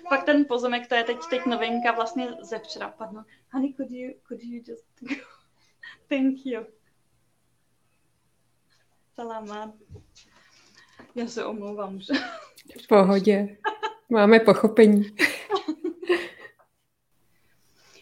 [0.09, 2.93] fakt ten pozemek, to je teď, teď novinka vlastně ze včera.
[2.97, 3.25] Pardon.
[3.51, 5.15] Honey, could you, could you just go?
[6.09, 6.65] Thank you.
[9.15, 9.73] Salamat.
[11.15, 12.13] Já se omlouvám, že...
[12.83, 13.57] V pohodě.
[14.09, 15.03] Máme pochopení.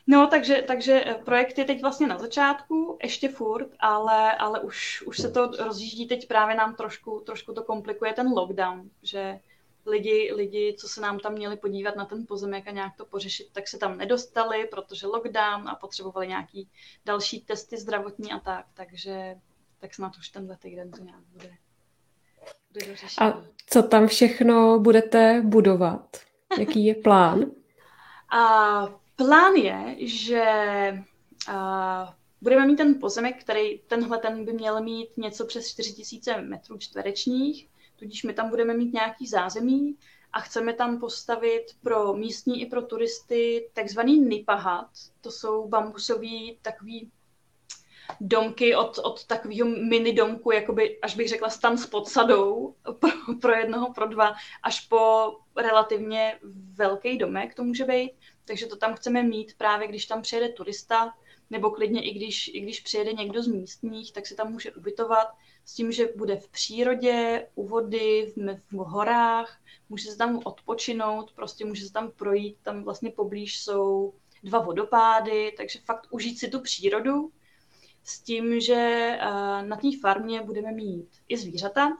[0.10, 5.02] No, takže, takže eh, projekt je teď vlastně na začátku, ještě furt, ale, ale už,
[5.02, 9.40] už se to rozjíždí teď právě nám trošku, trošku to komplikuje ten lockdown, že
[9.86, 13.50] lidi, lidi, co se nám tam měli podívat na ten pozemek a nějak to pořešit,
[13.52, 16.70] tak se tam nedostali, protože lockdown a potřebovali nějaký
[17.06, 19.36] další testy zdravotní a tak, takže
[19.80, 21.58] tak snad už tenhle týden to nějak bude.
[23.22, 26.18] A co tam všechno budete budovat?
[26.60, 27.46] Jaký je plán?
[28.32, 30.44] A plán je, že
[31.48, 36.78] a, budeme mít ten pozemek, který tenhle ten by měl mít něco přes 4000 metrů
[36.78, 39.98] čtverečních, tudíž my tam budeme mít nějaký zázemí
[40.34, 44.90] a chceme tam postavit pro místní i pro turisty takzvaný nipahat.
[45.22, 47.12] To jsou bambusový takový
[48.22, 53.10] domky od, od takového mini domku, jakoby, až bych řekla stan s podsadou pro,
[53.42, 56.40] pro jednoho, pro dva, až po relativně
[56.74, 58.12] velký domek to může být.
[58.46, 61.14] Takže to tam chceme mít právě, když tam přijede turista,
[61.50, 65.28] nebo klidně i když, i když přijede někdo z místních, tak se tam může ubytovat
[65.66, 71.32] s tím, že bude v přírodě, u vody, v, v horách, může se tam odpočinout,
[71.32, 76.48] prostě může se tam projít, tam vlastně poblíž jsou dva vodopády, takže fakt užít si
[76.50, 77.32] tu přírodu
[78.08, 79.26] s tím, že eh,
[79.62, 81.98] na té farmě budeme mít i zvířata,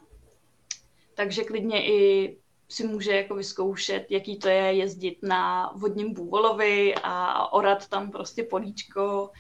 [1.14, 2.38] takže klidně i
[2.70, 8.44] si může jako vyzkoušet, jaký to je jezdit na vodním bůvolovi a orat tam prostě
[8.44, 9.32] políčko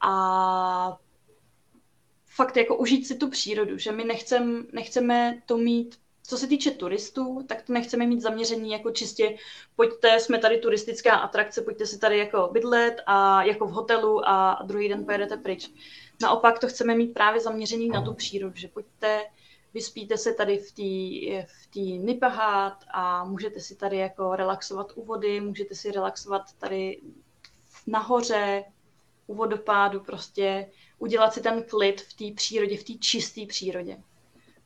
[0.00, 0.98] a
[2.26, 6.70] fakt jako užít si tu přírodu, že my nechcem, nechceme to mít co se týče
[6.70, 9.36] turistů, tak to nechceme mít zaměření jako čistě
[9.76, 14.62] pojďte, jsme tady turistická atrakce, pojďte si tady jako bydlet a jako v hotelu a
[14.64, 15.70] druhý den pojedete pryč.
[16.22, 19.24] Naopak to chceme mít právě zaměření na tu přírodu, že pojďte,
[19.74, 25.04] vyspíte se tady v té v tý Nipahat a můžete si tady jako relaxovat u
[25.04, 27.00] vody, můžete si relaxovat tady
[27.86, 28.64] nahoře,
[29.26, 33.96] u vodopádu, prostě udělat si ten klid v té přírodě, v té čisté přírodě.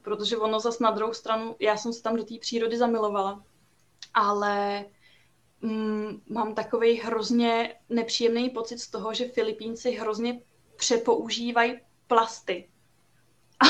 [0.03, 3.45] Protože ono zas na druhou stranu, já jsem se tam do té přírody zamilovala,
[4.15, 4.85] ale
[5.61, 10.41] mm, mám takový hrozně nepříjemný pocit z toho, že Filipínci hrozně
[10.77, 12.69] přepoužívají plasty.
[13.63, 13.69] A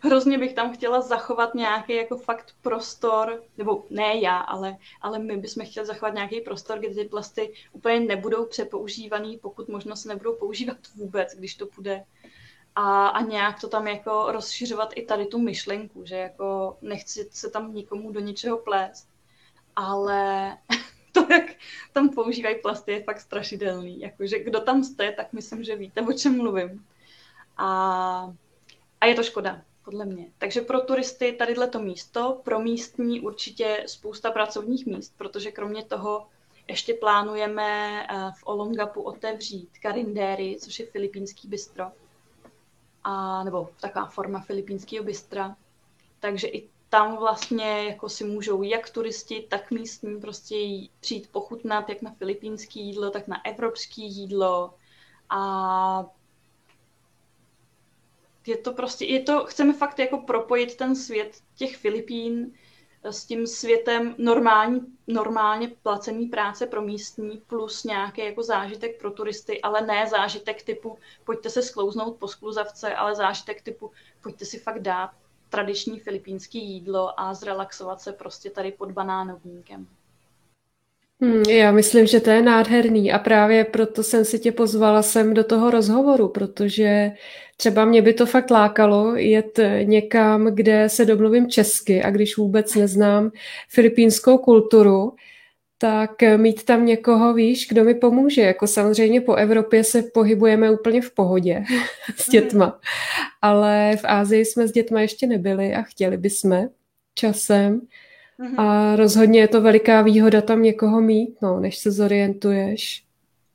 [0.00, 5.36] hrozně bych tam chtěla zachovat nějaký jako fakt prostor, nebo ne já, ale, ale my
[5.36, 10.34] bychom chtěli zachovat nějaký prostor, kde ty plasty úplně nebudou přepoužívaný, pokud možno se nebudou
[10.34, 12.04] používat vůbec, když to půjde.
[12.76, 17.50] A, a nějak to tam jako rozšiřovat i tady tu myšlenku, že jako nechci se
[17.50, 19.08] tam nikomu do ničeho plést,
[19.76, 20.56] ale
[21.12, 21.44] to, jak
[21.92, 24.00] tam používají plasty, je fakt strašidelný.
[24.00, 26.86] Jakože kdo tam jste, tak myslím, že víte, o čem mluvím.
[27.56, 28.32] A,
[29.00, 30.26] a je to škoda, podle mě.
[30.38, 36.26] Takže pro turisty tadyhle to místo, pro místní určitě spousta pracovních míst, protože kromě toho
[36.68, 41.84] ještě plánujeme eh, v Olongapu otevřít Karindéry, což je filipínský bistro.
[43.04, 45.56] A, nebo taková forma filipínského bystra.
[46.20, 50.54] Takže i tam vlastně jako si můžou jak turisti, tak místní prostě
[51.00, 54.74] přijít pochutnat jak na filipínský jídlo, tak na evropský jídlo
[55.30, 56.06] a
[58.46, 62.52] je to prostě, je to, chceme fakt jako propojit ten svět těch Filipín
[63.04, 69.62] s tím světem normální, normálně placený práce pro místní plus nějaký jako zážitek pro turisty,
[69.62, 73.90] ale ne zážitek typu pojďte se sklouznout po skluzavce, ale zážitek typu
[74.22, 75.10] pojďte si fakt dát
[75.48, 79.88] tradiční filipínské jídlo a zrelaxovat se prostě tady pod banánovníkem.
[81.22, 85.34] Hmm, já myslím, že to je nádherný a právě proto jsem si tě pozvala sem
[85.34, 87.12] do toho rozhovoru, protože
[87.56, 92.74] třeba mě by to fakt lákalo jet někam, kde se domluvím česky a když vůbec
[92.74, 93.30] neznám
[93.68, 95.14] filipínskou kulturu,
[95.78, 98.42] tak mít tam někoho, víš, kdo mi pomůže.
[98.42, 101.64] Jako samozřejmě po Evropě se pohybujeme úplně v pohodě
[102.16, 102.32] s mhm.
[102.32, 102.80] dětma,
[103.42, 106.68] ale v Ázii jsme s dětma ještě nebyli a chtěli bychom
[107.14, 107.80] časem.
[108.56, 113.04] A rozhodně je to veliká výhoda tam někoho mít, no, než se zorientuješ.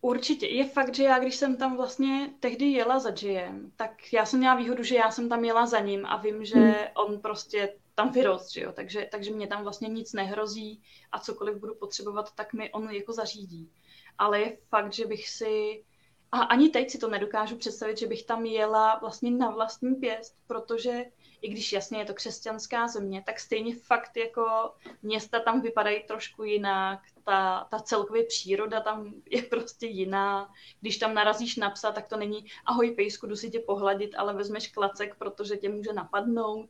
[0.02, 0.48] Určitě.
[0.48, 4.40] Je fakt, že já, když jsem tam vlastně tehdy jela za Jim, tak já jsem
[4.40, 6.74] měla výhodu, že já jsem tam jela za ním a vím, že hmm.
[6.96, 8.72] on prostě tam vyrost, že jo?
[8.76, 13.14] Takže, takže mě tam vlastně nic nehrozí a cokoliv budu potřebovat, tak mi on jako
[13.14, 13.70] zařídí.
[14.18, 15.84] Ale je fakt, že bych si
[16.32, 20.36] a ani teď si to nedokážu představit, že bych tam jela vlastně na vlastní pěst,
[20.48, 21.06] protože
[21.46, 26.44] i když jasně je to křesťanská země, tak stejně fakt jako města tam vypadají trošku
[26.44, 30.54] jinak, ta, ta celkově příroda tam je prostě jiná.
[30.82, 34.34] Když tam narazíš na psa, tak to není ahoj pejsku, jdu si tě pohladit, ale
[34.34, 36.70] vezmeš klacek, protože tě může napadnout.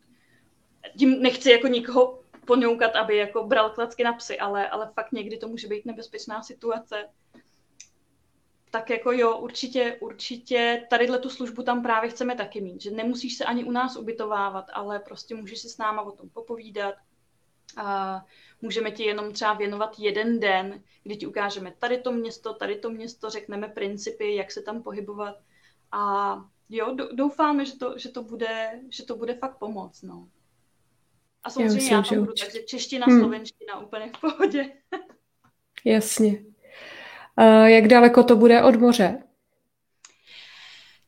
[0.97, 5.37] Tím nechci jako nikoho poňoukat, aby jako bral klacky na psy, ale, ale fakt někdy
[5.37, 7.09] to může být nebezpečná situace
[8.75, 13.37] tak jako jo, určitě, určitě tadyhle tu službu tam právě chceme taky mít, že nemusíš
[13.37, 16.95] se ani u nás ubytovávat, ale prostě můžeš si s náma o tom popovídat
[17.77, 18.21] a
[18.61, 22.89] můžeme ti jenom třeba věnovat jeden den, kdy ti ukážeme tady to město, tady to
[22.89, 25.35] město, řekneme principy, jak se tam pohybovat
[25.91, 26.35] a
[26.69, 30.27] jo, doufáme, že to, že to, bude, že to bude fakt pomoc, no.
[31.43, 33.19] A samozřejmě já, já tam budu, takže čeština, hmm.
[33.19, 34.71] slovenština úplně v pohodě.
[35.85, 36.54] Jasně.
[37.65, 39.23] Jak daleko to bude od moře?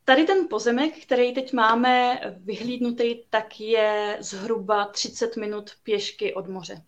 [0.06, 6.82] Tady ten pozemek, který teď máme vyhlídnutý, tak je zhruba 30 minut pěšky od moře.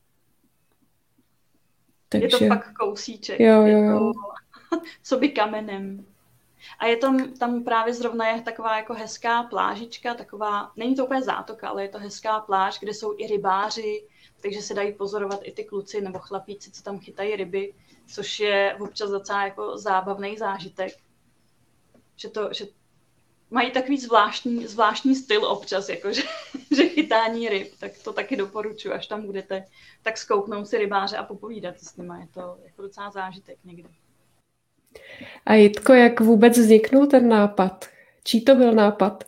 [2.09, 2.25] Takže...
[2.25, 3.39] Je to fakt kousíček.
[3.39, 4.11] Jo, jo, jo.
[5.03, 6.05] co by kamenem.
[6.79, 11.21] A je tam, tam právě zrovna je taková jako hezká plážička, taková, není to úplně
[11.21, 14.03] zátoka, ale je to hezká pláž, kde jsou i rybáři,
[14.41, 17.73] takže se dají pozorovat i ty kluci nebo chlapíci, co tam chytají ryby
[18.09, 20.93] což je občas docela jako zábavný zážitek.
[22.15, 22.65] Že, to, že
[23.49, 26.21] mají takový zvláštní, zvláštní styl občas, jako že,
[26.75, 29.65] že chytání ryb, tak to taky doporučuji, až tam budete,
[30.01, 32.13] tak zkouknout si rybáře a popovídat s nimi.
[32.19, 33.89] Je to jako docela zážitek někdy.
[35.45, 37.85] A Jitko, jak vůbec vzniknul ten nápad?
[38.23, 39.23] Čí to byl nápad?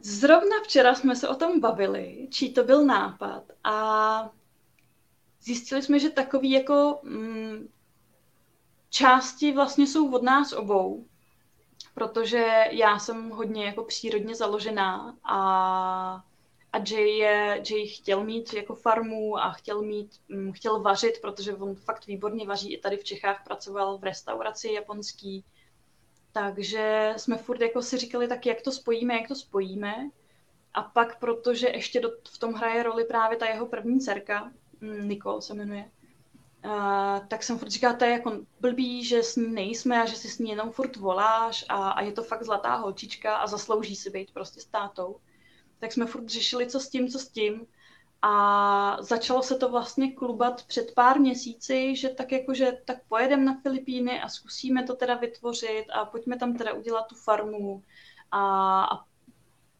[0.00, 4.30] Zrovna včera jsme se o tom bavili, čí to byl nápad a
[5.46, 7.68] zjistili jsme, že takový jako mm,
[8.90, 11.06] části vlastně jsou od nás obou,
[11.94, 15.40] protože já jsem hodně jako přírodně založená a,
[16.72, 21.54] a Jay, je, Jay chtěl mít jako farmu a chtěl mít, mm, chtěl vařit, protože
[21.54, 22.74] on fakt výborně vaří.
[22.74, 25.44] I tady v Čechách pracoval v restauraci japonský.
[26.32, 29.94] Takže jsme furt jako si říkali, tak jak to spojíme, jak to spojíme.
[30.74, 34.52] A pak, protože ještě do, v tom hraje roli právě ta jeho první dcerka,
[34.86, 35.90] Mm, Nicole se jmenuje,
[36.64, 40.16] uh, tak jsem furt říkala, to je jako blbý, že s ní nejsme a že
[40.16, 43.96] si s ní jenom furt voláš a, a je to fakt zlatá holčička a zaslouží
[43.96, 45.16] si být prostě s tátou.
[45.78, 47.66] Tak jsme furt řešili, co s tím, co s tím.
[48.22, 53.44] A začalo se to vlastně klubat před pár měsíci, že tak jako, že tak pojedeme
[53.44, 57.82] na Filipíny a zkusíme to teda vytvořit a pojďme tam teda udělat tu farmu
[58.30, 59.04] a, a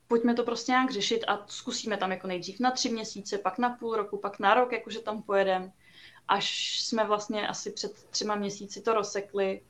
[0.08, 3.70] pojďme to prostě nějak řešit a zkusíme tam jako nejdřív na tři měsíce, pak na
[3.70, 5.72] půl roku, pak na rok, jakože tam pojedem,
[6.28, 9.60] až jsme vlastně asi před třema měsíci to rozsekli.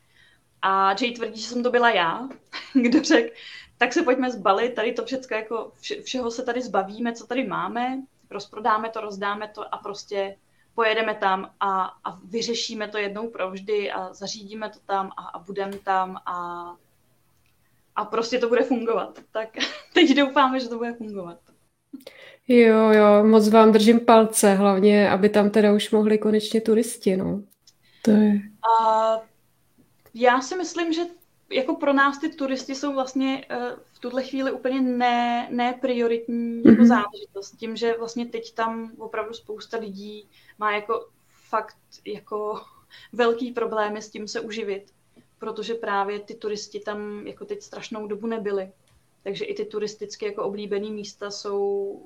[0.62, 2.29] A Jay tvrdí, že jsem to byla já,
[2.83, 3.35] kdo řekl,
[3.79, 7.46] tak se pojďme zbalit, tady to všechno, jako vše, všeho se tady zbavíme, co tady
[7.46, 10.37] máme, rozprodáme to, rozdáme to a prostě
[10.75, 15.79] pojedeme tam a, a vyřešíme to jednou provždy a zařídíme to tam a, a budeme
[15.79, 16.77] tam a
[17.96, 19.18] a prostě to bude fungovat.
[19.32, 19.48] Tak
[19.94, 21.38] teď doufáme, že to bude fungovat.
[22.48, 27.42] Jo, jo, moc vám držím palce, hlavně, aby tam teda už mohli konečně turisti, no.
[28.02, 28.40] To je...
[28.80, 29.20] A
[30.14, 31.02] já si myslím, že
[31.52, 36.62] jako pro nás ty turisti jsou vlastně uh, v tuhle chvíli úplně ne, ne prioritní
[36.64, 36.87] jako mm-hmm.
[36.87, 37.50] záležitost.
[37.50, 40.28] Tím, že vlastně teď tam opravdu spousta lidí
[40.59, 41.09] má jako
[41.48, 42.61] fakt jako
[43.12, 44.92] velký problémy s tím se uživit
[45.38, 48.72] protože právě ty turisti tam jako teď strašnou dobu nebyli.
[49.22, 52.01] Takže i ty turisticky jako oblíbené místa jsou,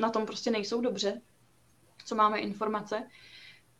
[0.00, 1.20] na tom prostě nejsou dobře,
[2.04, 3.08] co máme informace,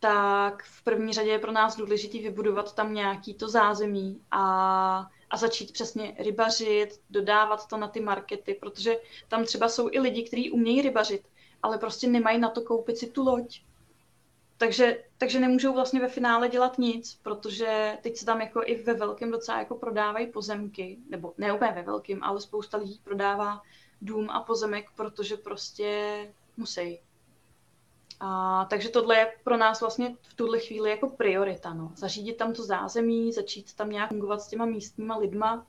[0.00, 5.36] tak v první řadě je pro nás důležité vybudovat tam nějaký to zázemí a, a
[5.36, 8.96] začít přesně rybařit, dodávat to na ty markety, protože
[9.28, 11.22] tam třeba jsou i lidi, kteří umějí rybařit,
[11.62, 13.62] ale prostě nemají na to koupit si tu loď
[14.60, 18.94] takže, takže nemůžou vlastně ve finále dělat nic, protože teď se tam jako i ve
[18.94, 23.62] velkém docela jako prodávají pozemky, nebo ne úplně ve velkém, ale spousta lidí prodává
[24.02, 27.00] dům a pozemek, protože prostě musí.
[28.20, 31.74] A, takže tohle je pro nás vlastně v tuhle chvíli jako priorita.
[31.74, 31.92] No.
[31.96, 35.66] Zařídit tam to zázemí, začít tam nějak fungovat s těma místníma lidma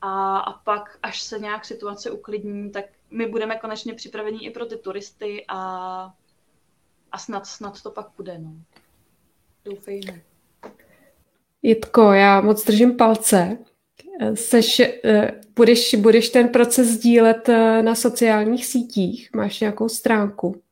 [0.00, 4.66] a, a pak, až se nějak situace uklidní, tak my budeme konečně připraveni i pro
[4.66, 6.14] ty turisty a
[7.12, 8.52] a snad, snad to pak bude, no.
[9.64, 10.20] Doufejme.
[11.62, 13.58] Jitko, já moc držím palce.
[14.34, 19.30] Seš, eh, budeš, budeš ten proces sdílet eh, na sociálních sítích?
[19.34, 20.62] Máš nějakou stránku?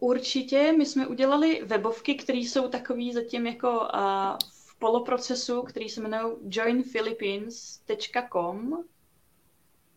[0.00, 0.74] Určitě.
[0.78, 3.86] My jsme udělali webovky, které jsou takový zatím jako uh,
[4.66, 8.84] v poloprocesu, který se jmenují joinphilippines.com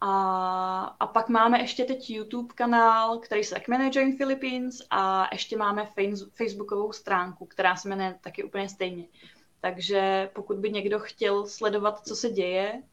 [0.01, 5.57] a, a pak máme ještě teď YouTube kanál, který se tak Join Philippines a ještě
[5.57, 5.87] máme
[6.33, 9.05] Facebookovou stránku, která se jmenuje taky úplně stejně.
[9.61, 12.83] Takže pokud by někdo chtěl sledovat, co se děje,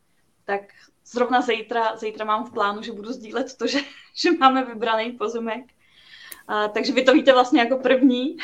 [0.45, 0.63] tak
[1.07, 3.79] zrovna zítra, zítra mám v plánu, že budu sdílet to, že,
[4.15, 5.65] že máme vybraný pozumek.
[6.49, 8.37] A, takže vy to víte vlastně jako první.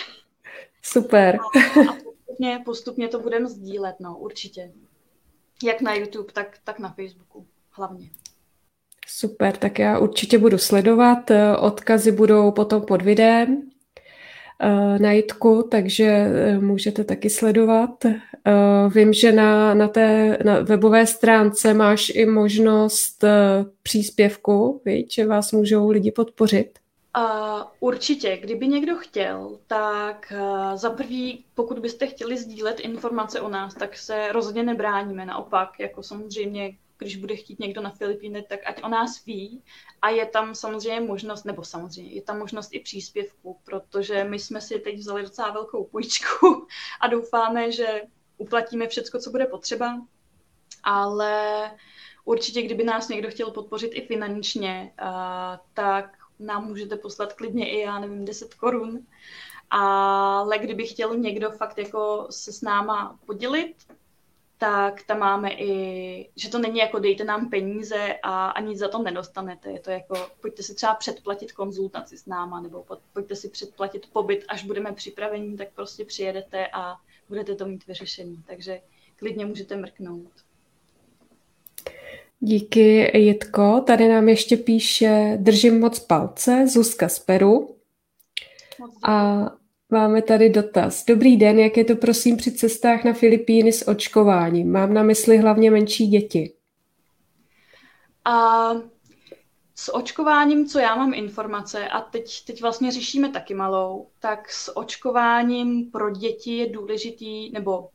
[0.83, 1.39] Super.
[1.41, 4.73] A, a postupně, postupně to budeme sdílet, no, určitě.
[5.65, 8.11] Jak na YouTube, tak, tak na Facebooku hlavně.
[9.09, 11.31] Super, tak já určitě budu sledovat.
[11.59, 13.63] Odkazy budou potom pod videem
[14.61, 18.05] eh, na Jitku, takže eh, můžete taky sledovat.
[18.05, 18.13] Eh,
[18.95, 23.25] vím, že na, na té na webové stránce máš i možnost
[23.83, 26.79] příspěvku, víš, že vás můžou lidi podpořit.
[27.19, 33.49] Uh, určitě, kdyby někdo chtěl, tak uh, za prvý, pokud byste chtěli sdílet informace o
[33.49, 35.27] nás, tak se rozhodně nebráníme.
[35.27, 36.73] Naopak, jako samozřejmě
[37.03, 39.63] když bude chtít někdo na Filipíny, tak ať o nás ví.
[40.03, 44.61] A je tam samozřejmě možnost, nebo samozřejmě, je tam možnost i příspěvku, protože my jsme
[44.61, 46.67] si teď vzali docela velkou půjčku
[47.01, 48.03] a doufáme, že
[48.37, 50.07] uplatíme všechno, co bude potřeba.
[50.85, 51.71] Ale
[52.25, 54.93] určitě, kdyby nás někdo chtěl podpořit i finančně,
[55.75, 59.07] tak nám můžete poslat klidně i, já nevím, 10 korun.
[59.71, 63.75] Ale kdyby chtěl někdo fakt jako se s náma podělit,
[64.63, 68.89] tak tam máme i, že to není jako dejte nám peníze a, a nic za
[68.89, 69.71] to nedostanete.
[69.71, 74.45] Je to jako, pojďte si třeba předplatit konzultaci s náma, nebo pojďte si předplatit pobyt,
[74.49, 76.97] až budeme připraveni, tak prostě přijedete a
[77.29, 78.43] budete to mít vyřešený.
[78.47, 78.81] Takže
[79.17, 80.33] klidně můžete mrknout.
[82.41, 83.81] Díky, Jitko.
[83.87, 87.77] Tady nám ještě píše Držím moc palce, Zuzka z Peru.
[89.03, 89.45] A
[89.93, 91.05] Máme tady dotaz.
[91.05, 94.73] Dobrý den, jak je to prosím při cestách na Filipíny s očkováním?
[94.73, 96.53] Mám na mysli hlavně menší děti.
[98.25, 98.69] A
[99.75, 104.77] s očkováním, co já mám informace, a teď, teď vlastně řešíme taky malou, tak s
[104.77, 107.89] očkováním pro děti je důležitý, nebo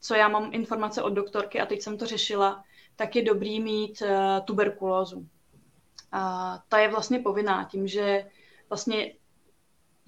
[0.00, 2.64] co já mám informace od doktorky a teď jsem to řešila,
[2.96, 4.08] tak je dobrý mít uh,
[4.44, 5.26] tuberkulózu.
[6.12, 8.26] A ta je vlastně povinná tím, že
[8.68, 9.12] vlastně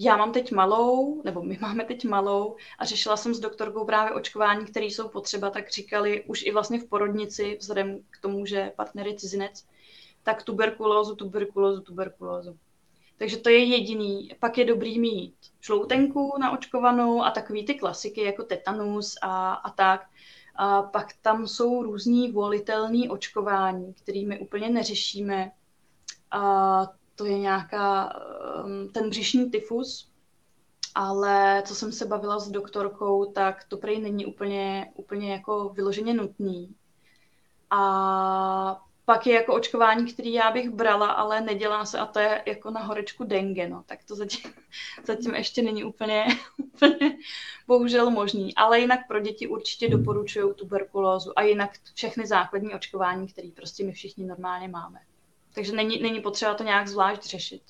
[0.02, 4.12] já mám teď malou, nebo my máme teď malou a řešila jsem s doktorkou právě
[4.12, 8.72] očkování, které jsou potřeba, tak říkali už i vlastně v porodnici, vzhledem k tomu, že
[8.76, 9.66] partner je cizinec,
[10.22, 12.58] tak tuberkulózu, tuberkulózu, tuberkulózu.
[13.16, 14.30] Takže to je jediný.
[14.40, 20.06] Pak je dobrý mít žloutenku naočkovanou a takový ty klasiky jako tetanus a, a tak.
[20.56, 25.50] A pak tam jsou různý volitelný očkování, kterými úplně neřešíme.
[26.30, 28.12] A to je nějaká,
[28.64, 30.10] um, ten břišní tyfus,
[30.94, 36.14] ale co jsem se bavila s doktorkou, tak to prej není úplně, úplně jako vyloženě
[36.14, 36.74] nutný.
[37.70, 42.42] A pak je jako očkování, který já bych brala, ale nedělá se a to je
[42.46, 43.84] jako na horečku dengue, no.
[43.86, 44.52] Tak to zatím,
[45.04, 46.24] zatím ještě není úplně,
[46.74, 47.16] úplně
[47.66, 48.54] bohužel možný.
[48.54, 53.92] Ale jinak pro děti určitě doporučuju tuberkulózu a jinak všechny základní očkování, které prostě my
[53.92, 55.00] všichni normálně máme.
[55.54, 57.62] Takže není, není potřeba to nějak zvlášť řešit.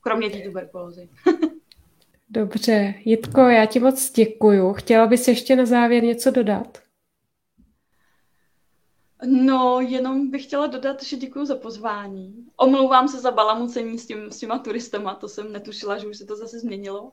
[0.00, 1.08] Kromě té tuberkulózy.
[2.30, 2.94] Dobře.
[3.04, 4.72] Jitko, já ti moc děkuju.
[4.72, 6.78] Chtěla bys ještě na závěr něco dodat?
[9.24, 12.46] No, jenom bych chtěla dodat, že děkuji za pozvání.
[12.56, 16.26] Omlouvám se za balamucení s, tím, s těma turistama, to jsem netušila, že už se
[16.26, 17.12] to zase změnilo.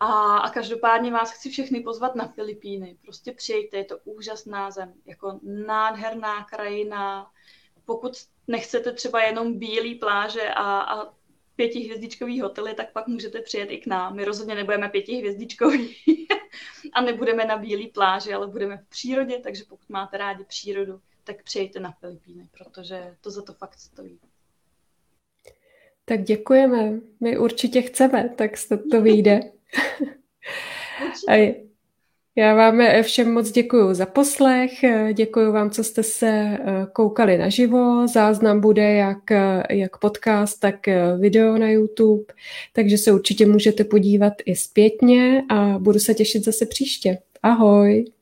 [0.00, 2.96] A, a každopádně vás chci všechny pozvat na Filipíny.
[3.02, 7.30] Prostě přijďte, je to úžasná zem, jako nádherná krajina.
[7.90, 8.12] Pokud
[8.48, 11.14] nechcete třeba jenom bílé pláže a, a
[11.56, 14.16] pětihvězdičkový hotely, tak pak můžete přijet i k nám.
[14.16, 15.96] My rozhodně nebudeme pětihvězdičkový
[16.92, 21.42] a nebudeme na bílé pláži, ale budeme v přírodě, takže pokud máte rádi přírodu, tak
[21.42, 24.18] přijďte na Filipíny, protože to za to fakt stojí.
[26.04, 27.00] Tak děkujeme.
[27.20, 29.40] My určitě chceme, tak to, to vyjde.
[31.28, 31.69] A
[32.36, 34.70] já vám všem moc děkuji za poslech,
[35.12, 40.88] děkuji vám, co jste se eh, koukali naživo, záznam bude jak, eh, jak podcast, tak
[40.88, 42.24] eh, video na YouTube,
[42.72, 47.18] takže se určitě můžete podívat i zpětně a budu se těšit zase příště.
[47.42, 48.19] Ahoj!